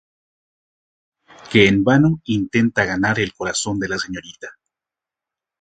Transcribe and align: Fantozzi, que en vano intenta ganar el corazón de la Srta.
Fantozzi, 1.25 1.49
que 1.51 1.61
en 1.71 1.83
vano 1.83 2.19
intenta 2.25 2.85
ganar 2.85 3.19
el 3.19 3.35
corazón 3.35 3.77
de 3.79 3.89
la 3.89 3.99
Srta. 3.99 4.57